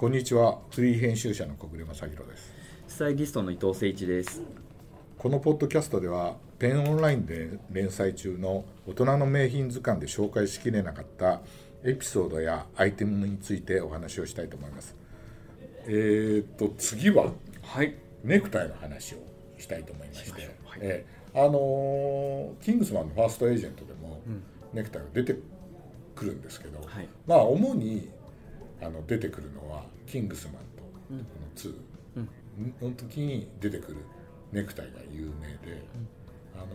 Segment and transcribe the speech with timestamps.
[0.00, 0.56] こんにちは。
[0.70, 2.54] フリー編集者の小暮正弘です。
[2.88, 4.40] スタイリストの伊藤誠一です。
[5.18, 11.42] このポッドキャストではペンオンラインで連載中の大人の名品図鑑で紹介しきれなかった
[11.84, 14.96] エピソードやアイテムについてお話をしたいと思います。
[15.84, 17.26] えー、っと次は
[17.62, 17.94] はい。
[18.24, 19.18] ネクタイの話を
[19.58, 20.40] したいと思いまして。
[20.40, 20.78] しはい。
[20.80, 24.22] えーあのーキングスマンのファーストエージェントでも
[24.72, 25.36] ネクタイが出て
[26.14, 27.08] くるんですけど、はい。
[27.26, 28.08] まあ主に
[28.82, 33.98] あの出てくるのはキングスマンとこの2の時に出てくる
[34.52, 35.82] ネクタイが有名で、
[36.54, 36.66] あの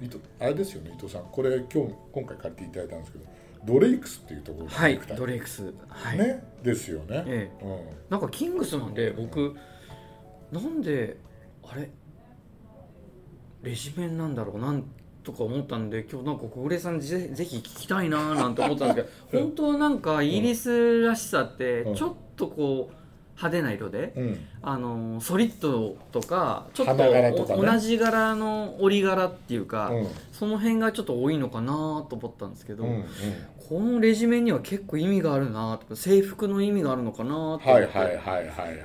[0.00, 1.24] 伊藤あれですよね伊藤さん。
[1.30, 3.24] これ今日今回借りていただいたんですけど
[3.64, 5.72] ドレイクスっていうところのはいネクタイ、ドレイクス。
[5.88, 7.78] はい、ねですよね、えうん。
[8.10, 9.54] なんかキングスマンで僕
[10.50, 11.16] なんで
[11.62, 11.90] あれ
[13.62, 14.84] レジメンなんだろうなん
[15.24, 21.94] とか思ったんで今日なんか小暮さんぜぜひ聞きたいなーなんて思ったんですけど 本当はなんかイギリスらしさってうん。
[21.94, 22.94] ちょっとこう
[23.36, 24.38] 派手な色で、うん。
[24.62, 27.34] あのソリッドとかちょっとね。
[27.36, 30.06] お同じ柄の織柄っていうか、うん。
[30.30, 33.04] その辺がちょっと多いのかなと思ったんですけど、うんうん。
[33.68, 38.78] このレジメンには結構意味があるなとか制服の意味があるのかなと思って、はいはいはいはいはいはいはい。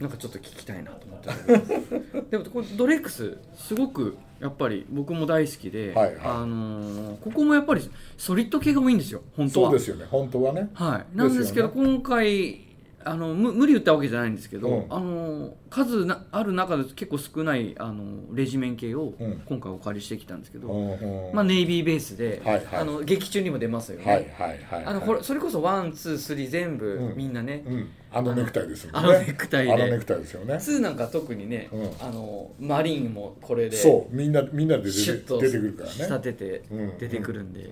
[0.00, 1.22] なんかちょっと聞きたいなと思って。
[1.22, 1.78] たんですけ
[2.20, 6.16] どでもこれドレイクスすごくやっぱり僕も大好きで、はいはい。
[6.24, 9.70] あのーここもやっぱりソリッド系が多いんですよ本当は。
[9.70, 10.68] そうですよね本当はね。
[10.74, 12.71] はい、なんですけどですよ今回
[13.04, 14.86] あの無無理言ったわけじゃないんですけど、うん。
[14.88, 19.42] あの数なある中で結構少ないあのレジメン系をうん。
[19.46, 20.92] 今回お借りしてきたんですけど、うん
[21.28, 21.34] うん。
[21.34, 22.66] まあ、ネイビーベースで、はいはい。
[22.72, 27.16] あの劇中にも出ますよね、はいはいはいあのこれそれこそ one two three 全部、うん。
[27.16, 27.88] みんなね、うん。
[28.12, 28.98] あのネクタイですよね。
[28.98, 29.72] あのネクタイで。
[29.72, 30.58] あのネクタイですよね。
[30.58, 31.90] two なんか特にね、うん。
[32.00, 34.14] あのマリンもこれでそう。
[34.14, 35.94] みんなみんなで出て出てくるからね。
[35.94, 36.98] 仕立ててうん。
[36.98, 37.70] 出てくるんで、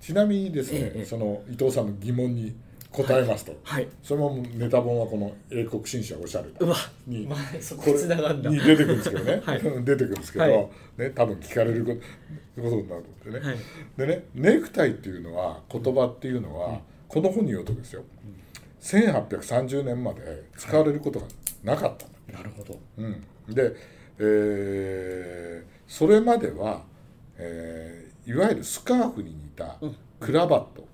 [0.00, 1.04] ちなみにですね、ええ。
[1.04, 2.54] その伊藤さんの疑問に
[2.92, 3.88] 答えますと、はい。
[4.02, 6.48] そのネタ本はこの英国新社おしゃれ
[7.06, 8.50] にまあそこがんだ。
[8.50, 9.62] に出てくるんですけどね、 はい。
[9.62, 10.70] 出てくるんですけど、はい。
[10.98, 13.56] ね、多分聞かれることになるんでね、はい。
[13.96, 18.04] でねネクタイっていうのは言葉っていうのは、この本によるとですよ、
[18.82, 21.26] 1830年まで使われることが
[21.64, 22.78] なかったんだ、なるほど。
[22.98, 23.22] うん、
[23.54, 23.74] で、
[24.18, 26.82] えーそれまでは、
[27.36, 29.96] えーいわゆるスカーフに似たうん。
[30.20, 30.86] クラバット、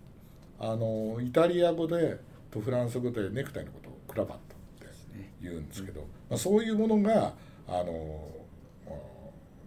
[0.60, 2.19] あのイタリア語で
[2.50, 7.34] とフランス語でネクタイのことをクラバットって言うんですけど、まあ、そういうものが
[7.69, 8.28] あの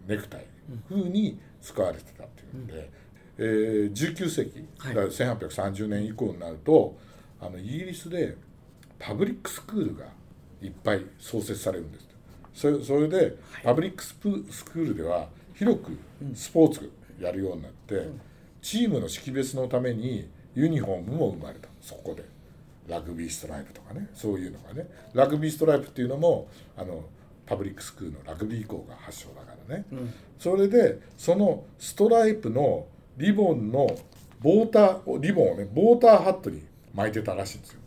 [0.07, 0.45] ネクタイ
[0.89, 2.91] 風に使われてたっていうんで、
[3.37, 4.95] えー19世紀、はい。
[4.95, 6.97] だから1830年以降になると
[7.39, 8.35] あのイギリスで
[8.99, 10.05] パブリックスクールが
[10.61, 12.11] いっぱい創設されるんです
[12.53, 15.97] それそれで、パブリックスプスクールでは広く
[16.35, 18.09] スポーツやるようになって、
[18.61, 21.67] チームの識別のためにユニフォームも生まれた。
[21.81, 22.23] そこで。
[22.87, 24.09] ラグビーストライプとかね。
[24.13, 24.89] そういうのがね。
[25.13, 27.03] ラグビーストライプっていうのもあの
[27.45, 30.13] パブリックスクールのラグビー校が発祥だからね、うん。
[30.39, 33.87] それでそのストライプのリボンの
[34.41, 36.63] ボーターリボンをねボーターハットに
[36.93, 37.79] 巻いてたらしいんですよ。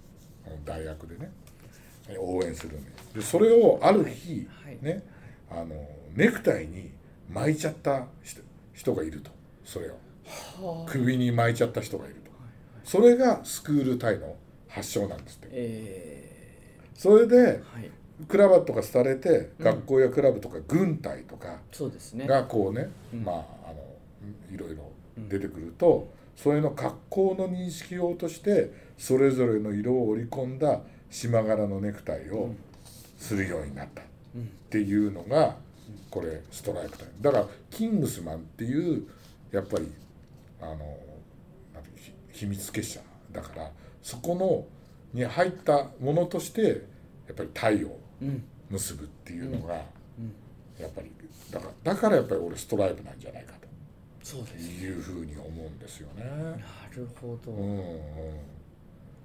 [0.64, 1.30] 大学でね。
[2.18, 4.78] 応援するんででそれをある日、はい。
[4.80, 5.02] ね
[5.50, 5.74] あの
[6.14, 6.92] ネクタイに
[7.28, 8.40] 巻いちゃった人
[8.72, 9.30] 人がいると。
[9.64, 9.90] それを。
[10.24, 10.90] はあ。
[10.90, 12.16] 首に巻いちゃった人がいる。
[12.16, 12.23] と
[12.84, 14.36] それがスクールタイの
[14.68, 15.48] 発祥なんですって。
[15.52, 17.90] えそれでーはい。
[18.28, 22.26] クラバットが廃れて学校やクラブとか軍隊とか、そうですね。
[22.26, 23.24] がこうね、うん。
[23.24, 23.76] まああの
[24.52, 24.90] いろいろ
[25.28, 30.80] 出てくると、それの格好の認識用としてそれぞれの色を織り込んだ
[31.10, 32.54] 島柄のネクタイを
[33.18, 34.04] するようになったっ
[34.36, 34.48] うん。
[34.70, 35.56] ていうのが
[36.10, 39.06] これストライプタイだからキングスマンっていう
[39.50, 39.90] やっぱり
[40.60, 40.76] あの
[42.34, 43.00] 秘密結社
[43.32, 43.70] だから
[44.02, 44.66] そこの
[45.12, 46.62] に入ったものとして
[47.26, 49.80] やっぱりタイをうん結ぶっていうのが、うん
[50.76, 51.12] やっぱり
[51.52, 53.54] だからだからやっぱり俺ストライプなんじゃないか
[54.24, 54.68] そうです。
[54.68, 56.24] というふうに思うんですよね。
[56.24, 56.56] な
[56.96, 58.00] るほど、うんうん、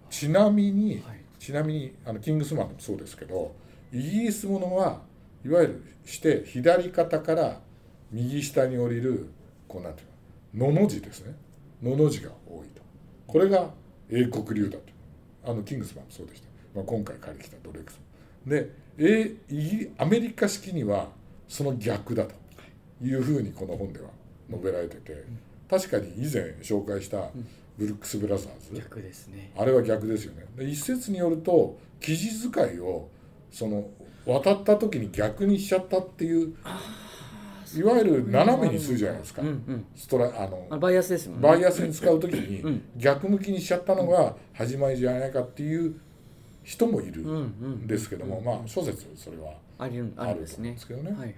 [0.10, 1.22] ちなみに、はい。
[1.40, 3.56] ちなみにあのキングスマンもそうですけど
[3.94, 5.00] イギリスものは
[5.46, 7.62] いわゆるして左肩から
[8.12, 9.30] 右下に降りる
[9.70, 10.04] こうなんてい
[10.54, 11.34] うののの字ですね。
[11.82, 12.82] のの字が多いと
[13.32, 13.70] これが
[14.10, 14.84] 英国流だと。
[15.46, 18.52] あのキングスマンもそうでした、まあ、今回借りてきたドレックスも。
[18.52, 21.08] でえイギリアメリカ式には
[21.48, 22.34] その逆だと。
[23.02, 24.10] いうふうにこの本では
[24.50, 25.24] 述べられてて。
[25.70, 27.30] 確かに以前紹介した
[27.78, 29.52] ブルックス・ブラザーズ、逆ですね。
[29.56, 30.46] あれは逆ですよね。
[30.58, 33.08] で一説によると生地使いを
[33.52, 33.88] その
[34.26, 36.82] 渡った時に逆にしちゃったっていうあ
[37.78, 39.86] いわゆる斜めにするじゃないですか、うんうん。
[39.96, 41.48] ストラあのあバイアスですもんね。
[41.48, 42.84] バイアスに使う時にうん。
[42.98, 46.00] 逆向きにしちゃったのが始まりじゃないかっていう
[46.64, 50.58] 人もいるうんですけども、まあ諸説それはあるんです
[50.88, 51.36] けどね。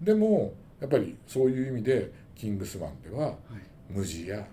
[0.00, 3.34] でもやっぱりそういう意味でキングスマンでははい。
[3.90, 4.46] 無地や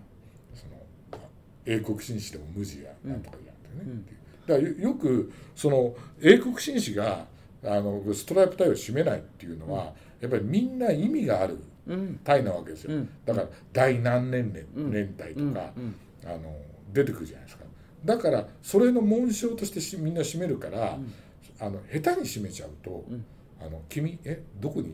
[0.53, 1.21] その
[1.65, 3.91] 英国紳士でも無地やなんとかやってね、うん。
[3.91, 4.47] う。
[4.47, 7.25] だからよよくその英国紳士が
[7.63, 13.09] あのストライプ隊を締めないっていうのは、やっぱりみんな意味があるうん隊なわけですよ、うん。
[13.25, 14.91] だから第何年連,、うん。
[14.91, 15.95] 連隊とか、うん。
[16.25, 16.55] あの
[16.93, 17.65] 出てくるじゃないですか。
[18.03, 21.13] だからそれの紋章としてしみんな締めるから、ん。
[21.59, 23.25] あの下手に締めちゃうと「うん。
[23.61, 24.93] あの君えどこに、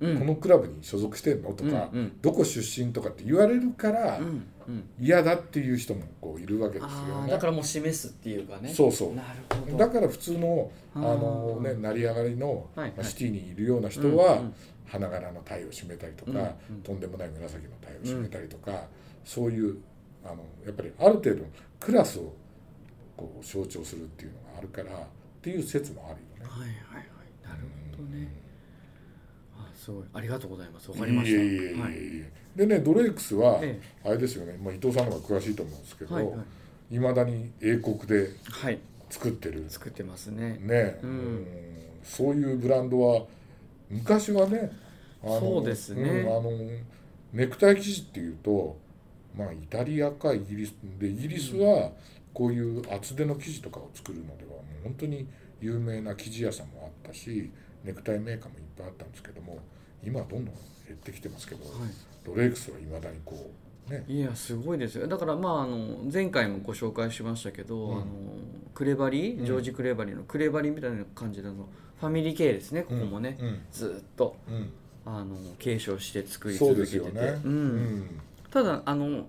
[0.00, 0.18] うん。
[0.18, 2.20] このクラブに所属してんの?」とか、うんうん。
[2.20, 4.26] どこ出身?」とかって言われるから、うん
[4.68, 4.84] うん。
[5.00, 7.30] 嫌だっていう人もこういるわけですよね。
[7.30, 8.68] だからもう示すっていうかね。
[8.72, 9.14] そうそう。
[9.14, 9.76] なるほど。
[9.78, 14.54] だから普通のあの、ね、成り上がりの、はいまあシティにいるような人は、うんうん。
[14.86, 16.34] 花柄のタイを締めたりとか、う
[16.72, 16.82] んうん。
[16.82, 18.88] とんでもない紫のタイを締めたりとか、
[19.24, 19.76] そういう
[20.24, 21.44] あのやっぱりある程度の
[21.78, 22.32] クラスを
[23.16, 25.04] こう象徴するっていうのがあるからっ
[25.42, 26.50] ていう説もあるよね。
[26.50, 27.06] はいはいはい。
[27.48, 27.62] なる
[27.96, 28.28] ほどね。
[28.44, 28.47] あ
[29.88, 30.04] すごい。
[30.12, 30.90] ありがとうございます。
[30.90, 31.36] わかりました。
[31.36, 31.94] いえいえいえはい。
[32.56, 36.30] でねドレイクスは、えあれですよね、まあ、伊藤さんの方が詳しいと思うんですけど、はいは
[36.90, 36.94] い。
[36.94, 38.78] いまだに英国ではい。
[39.08, 39.64] 作ってる。
[39.68, 40.58] 作ってますね。
[40.60, 41.10] ね、うん。
[41.10, 41.46] うん。
[42.02, 43.24] そういうブランドは
[43.90, 44.70] 昔はね
[45.22, 46.02] あのそうですね。
[46.02, 46.50] うんあの
[47.30, 48.78] ネクタイ生地っていうと
[49.36, 51.92] まあイタリアかイギリスでイギリスは
[52.32, 55.26] こういう厚手の生地とかを作るのではもう本当に
[55.60, 57.50] 有名な生地屋さんもあったし
[57.84, 59.58] ネクタイメーカーもいっぱいあったんですけども
[60.04, 60.54] 今はどんどん
[60.86, 61.70] 減ってきてますけど、は
[62.24, 63.50] ドレイクスはいまだにこ
[63.88, 64.04] うね。
[64.08, 65.06] いいやすごいですよ。
[65.06, 67.92] だからまああの前回もご紹介しましたけど、うん。
[67.92, 68.06] あの
[68.74, 69.46] クレバリうん。
[69.46, 71.68] ジョージ・クレバリのクレバリみたいな感じであの
[72.00, 73.60] ファミリー系ですねここもね、うん。
[73.72, 74.72] ずっとうん。
[75.04, 77.10] あの継承して作り続けてて。
[77.12, 77.40] ね。
[77.44, 78.20] うん。
[78.50, 79.26] ただあの、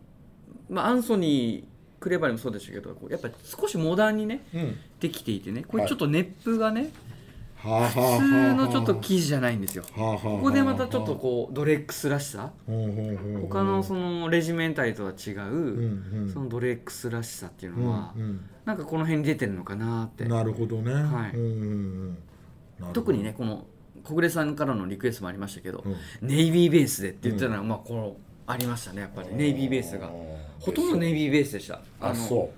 [0.69, 1.63] まあ、アンソニー・
[2.01, 4.62] クレバリもそうでしたけどこうやっぱり少しモダンにねうん。
[4.62, 7.08] うんできていてねこれちょっと熱風がね、はあはあ
[7.61, 9.83] 普はあ通のちょっと生地じゃないんですよ。
[9.94, 12.51] ここでまたちょっとこうドレックスらしさ。
[12.65, 20.23] 他のそのレジメンタリとは違う、そのドレックスらしさっていうのは、うんなんかこの辺に出てるのかなって。
[20.23, 22.94] うんなるほどね、はい。
[22.94, 23.65] 特にねこの
[24.03, 26.27] 小暮さんからのリクエストもありましたけど、うん。
[26.27, 28.15] ネイビーベースでって言ってたのが、まあこの
[28.47, 29.35] ありましたねやっぱり。
[29.35, 30.09] ネイビーベースが。
[30.59, 31.75] ほとんどネイビーベースでした。
[31.75, 32.51] のあそ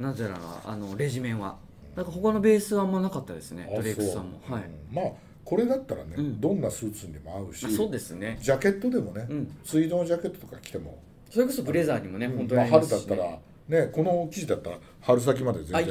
[0.00, 0.02] う。
[0.02, 1.56] なぜならあのレジメンは
[1.98, 4.40] だから他のベースはあんまなかったですねあドレイクスさんも。
[4.48, 5.04] はい、うんまあ
[5.44, 6.40] これだったらね、うん。
[6.42, 8.38] どんなスーツにでも合うしあそうですね。
[8.42, 9.56] ジャケットでもね、うん。
[9.64, 10.98] ツイードのジャケットとか着ても、
[11.30, 13.38] それこそブレザーにもね、うん本当にまあ、合いますし、春だったね、
[13.70, 15.86] らねこの生地だったら春先まで全然あい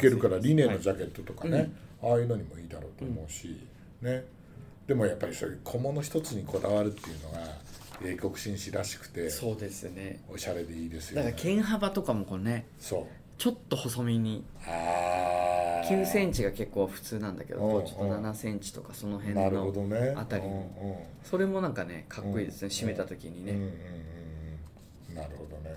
[0.00, 1.70] けるからリネンのジャケットとかね、はい
[2.02, 3.58] ああいうのにもいいだろうと思うし、
[4.02, 4.24] ね。
[4.88, 7.38] でもやっぱりそういう小物一つにこだわるっていうのが
[8.04, 10.20] 英国紳士らしくてそうですね。
[10.28, 11.30] おしゃれでいいですよね。
[11.30, 13.04] だから剣幅とかもこうねそう。
[13.38, 15.35] ちょっと細身にああ
[15.88, 19.72] 9センチが結構普通なんだけどちょっと7センチとかその辺の
[20.16, 20.44] あたり。
[20.44, 20.66] うんうん
[21.22, 23.72] それもなんかねかっこいいですねうん締めた時にうんうんうんね
[25.10, 25.14] うん。
[25.16, 25.76] なるほどね。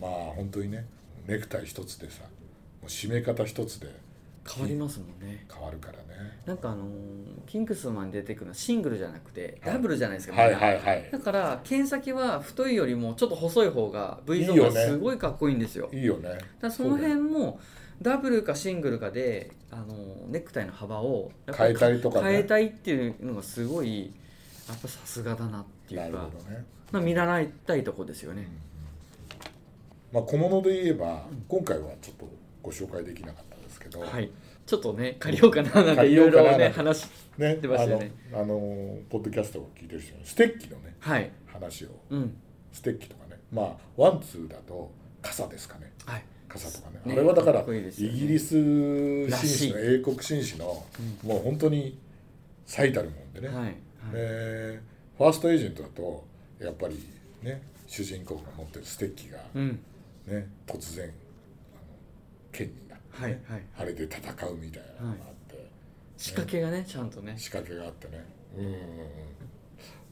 [0.00, 0.86] まあ本当にね
[1.26, 2.28] ネクタイ一つでさも
[2.84, 3.88] う締め方一つで。
[4.50, 5.44] 変わりますもんね。
[5.52, 6.38] 変わるからね。
[6.46, 6.88] なんかあのー
[7.46, 9.72] キングスマンに出てくるのはシングルじゃなくてはい。
[9.74, 11.08] ダブルじゃないですかはいはいはい。
[11.10, 15.90] だから剣先は太いよりもちょっと細い方が V ゾーンがすごいかっこいいんですよ。
[15.92, 16.38] いいよね。
[16.60, 17.60] だその辺も
[18.00, 19.86] ダブルかシングルかであの
[20.28, 22.30] ネクタイの幅を変えたりとかね。
[22.30, 24.12] 変えたいっていうのがすごい
[24.68, 26.64] やっぱさすがだなっていうかね。
[26.92, 28.48] まあ見習いたいとこですよね、
[30.12, 32.28] まあ小物で言えば今回はちょっと
[32.62, 34.30] ご紹介できなかったですけどはい。
[34.64, 37.06] ちょっとね借りようかななんていろいろね話
[37.38, 38.12] ね出ましたよね。
[38.32, 38.56] あのあの
[39.08, 41.30] ポッドキャストを聞いてる人にステッキのねはい。
[41.46, 41.88] 話を。
[42.10, 42.36] うん。
[42.72, 43.40] ステッキとかね。
[43.52, 44.90] まあワンツーだと
[45.20, 45.92] 傘ですかね。
[46.04, 46.24] はい
[46.58, 47.00] 傘とかね。
[47.04, 48.48] ねあれはだかからイギリス
[49.30, 50.64] 紳士のら英国紳士の
[51.24, 51.98] もう本当に
[52.66, 53.74] 最たるもんでね、はいはい。
[54.12, 54.80] で
[55.16, 56.24] ファーストエージェントだと
[56.60, 57.00] やっぱり
[57.42, 59.80] ね主人公が持ってるステッキがうん。
[60.26, 61.12] ね突然あの
[62.52, 63.62] 剣になって、はいはい。
[63.78, 65.70] あれで戦うみたいなのがあって、
[66.16, 67.34] 仕掛けがねちゃんとね。
[67.38, 68.24] 仕掛けがあってね。
[68.56, 68.78] うんうんうん。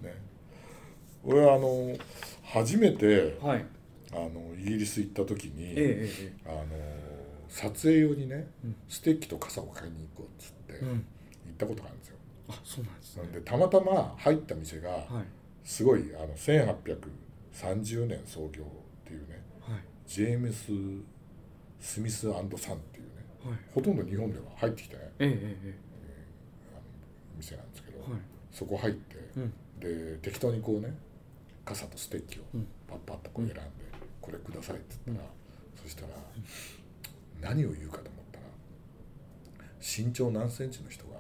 [0.03, 0.15] ね。
[1.25, 1.97] 俺はあの
[2.45, 3.65] 初めてはい
[4.13, 6.67] あのイギリス行った時に、えええあの
[7.49, 8.77] 撮影用にね、うん。
[8.89, 10.97] ステッキと傘を買いに行こうっつって行っ
[11.57, 12.17] たことがあるんですよ。
[12.49, 13.29] あそうなんですね。
[13.33, 15.25] でたまたま入った店がはい。
[15.65, 18.67] すごいあの1830年創業っ
[19.05, 19.81] ていうねはい。
[20.07, 20.73] ジェームス・
[21.81, 23.11] スミスサンっていうね
[23.45, 23.59] はい。
[23.75, 25.75] ほとんど日本では入ってきたねええええ
[27.37, 27.99] 店なんですけど、
[28.51, 29.53] そこ入ってうん。
[29.81, 30.97] で適当にこうね
[31.65, 32.67] 傘とステッキをうん。
[32.89, 33.63] パッパッとこう選んで、
[34.27, 35.29] これくださいって言ったら、
[35.83, 36.09] そしたら
[37.41, 38.45] 何を言うかと思ったら
[39.81, 41.13] 身長何センチの人が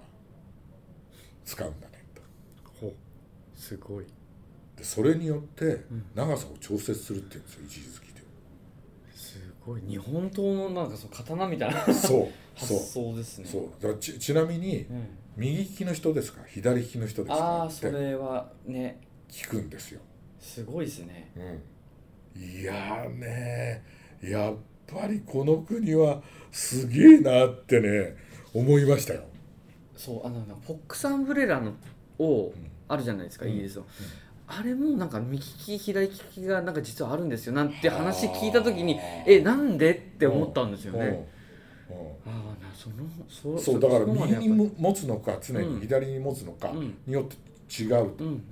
[1.45, 2.23] 使うんだねと。
[2.81, 2.93] ほう。
[3.55, 4.07] すごい。
[4.77, 5.85] でそれによってん。
[6.17, 8.21] 長さを調節するっていうんですよ一時付きで。
[9.15, 9.83] すごい。
[9.83, 11.95] 日本刀のなんかその刀みたいなそう。
[11.95, 12.19] そ
[12.75, 13.47] う発想ですね。
[13.47, 13.71] そう。
[13.81, 19.01] だちちなみにうん、右利きの人ですか左利きの人ですあかあそってれはね。
[19.29, 20.01] 聞くんですよ、
[20.41, 21.31] すごいですね。
[21.37, 21.61] うん、
[22.38, 23.83] いやーね
[24.23, 24.55] やっ
[24.87, 26.21] ぱりこの国は
[26.52, 28.16] すげえなってね
[28.55, 29.23] 思いましたよ。
[29.97, 31.73] そうあのフォックスアンブレラの
[32.19, 32.52] をん。
[32.88, 33.52] あるじゃないですか、うん。
[33.52, 33.87] イギリスの、
[34.47, 41.26] あれもなんか右利き左利きがなんか実はあるんですよなんて話聞いた時にはあえなんでって思ったんですよね、
[41.90, 41.97] うん。
[41.97, 42.05] うん。
[42.05, 46.97] ああなそのそそうだから右に持つのか常に左に持つのかうん。
[47.07, 47.37] によって
[47.83, 48.43] 違うとうん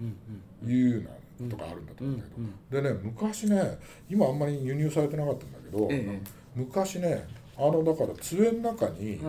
[0.65, 1.17] うんいうようなこ
[1.49, 6.21] とがあるんだとうんう思うんんだけど、でね昔ね今あんまり輸入されてなかったんだけど、え
[6.55, 7.27] 昔ね
[7.57, 9.21] あのだから杖の中に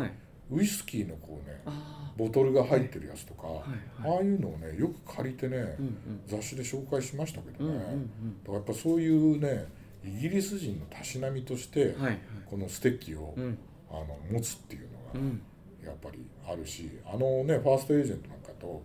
[0.51, 3.61] ウイスキーのこうねあボトルが入ってるやつとか、あはい
[4.03, 4.17] あはい。
[4.19, 5.97] あいうのをねよく借りてね、うん
[6.27, 8.43] 雑誌で紹介しましたけどね、うんうんうん。
[8.43, 9.65] だからやっぱそういうね
[10.03, 12.19] イギリス人のたしなみとして、うんはいはい。
[12.45, 13.57] このステッキを、うん。
[13.89, 15.41] あの持つっていうのがうん。
[15.83, 18.81] やっぱりあるしあのねファーストエージェントなんかと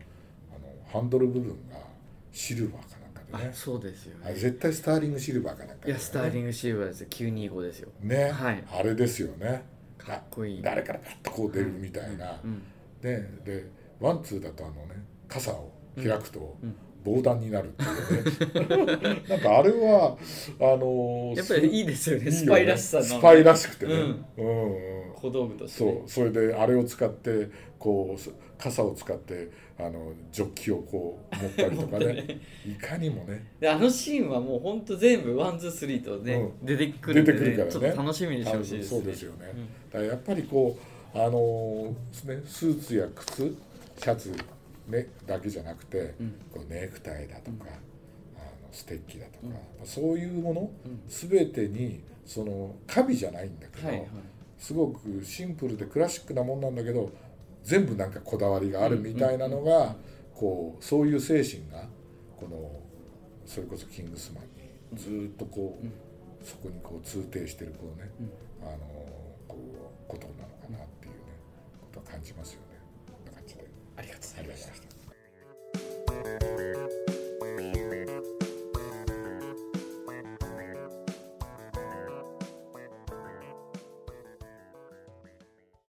[0.50, 1.76] あのハンドル部分が
[2.32, 2.96] シルバーか
[3.30, 3.50] なんかでね。
[3.50, 4.25] あそうですよね。
[4.26, 7.08] あれ絶対スターリングシルバーかなんかで、ね、いやスターリングシルバーですよ。
[7.10, 7.88] 925ですよ。
[8.02, 8.64] ね、はい。
[8.72, 9.64] あれですよね。
[9.99, 10.62] かっこいい。
[10.62, 12.62] 誰からパッとこう出るみたいな、うん
[13.02, 13.28] ね。
[13.44, 13.70] で
[14.00, 20.16] one two だとあのね傘を開くとうん防弾になるっていうね、 なんかあれは
[20.61, 22.25] あのやっぱりいいですよね。
[22.25, 24.26] いいよスパイらしさのスパイらしくてね、うん。
[24.37, 24.95] うん。
[24.95, 25.92] うん小道具としてね。
[25.92, 26.09] そう。
[26.09, 32.40] それであれを使ってこうす傘を使ってあのジョッキをこう持ったりとかね。
[32.66, 33.52] いかにもね。
[33.61, 37.73] であのシーンはもう本当全部 one two three とね、う出てくるんで、出てくるからね。
[37.73, 39.69] ちょっと楽しみにしてほしいです、そうですよね、うん。
[39.90, 43.57] だからやっぱりこうあのねスーツや靴
[43.99, 44.35] シャツ、
[44.90, 46.35] ね、だけじゃなくて、うん。
[46.52, 47.66] こうネクタイだとか、
[48.37, 49.38] あのステッキだとか、
[49.80, 49.87] うん。
[49.87, 51.00] そういうものうん。
[51.09, 54.09] 全てにその華美じゃないんだけど、はいはい。
[54.59, 57.11] すごくシンプルでクラシックなもんなんだけど
[57.64, 59.97] 全部なんかこだわりがあるみたいなのが
[60.35, 61.88] こうそういう精神が
[62.38, 62.70] この
[63.47, 64.44] それこそキングスマン
[64.94, 65.92] にずーっとこう、うん。
[66.42, 68.68] そこにこう通底してるこうね、うん。
[68.68, 68.78] あの
[69.49, 71.18] こうことなのかなっていうね
[71.80, 72.69] ことは感じますよね。
[74.40, 74.80] ありがとうございまし
[76.94, 77.00] た。